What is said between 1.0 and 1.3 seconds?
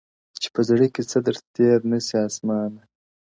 څه